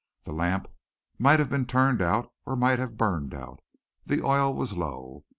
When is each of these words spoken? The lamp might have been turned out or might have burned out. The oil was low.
The 0.23 0.33
lamp 0.33 0.67
might 1.19 1.37
have 1.37 1.51
been 1.51 1.67
turned 1.67 2.01
out 2.01 2.33
or 2.47 2.55
might 2.55 2.79
have 2.79 2.97
burned 2.97 3.35
out. 3.35 3.59
The 4.03 4.25
oil 4.25 4.51
was 4.51 4.75
low. 4.75 5.25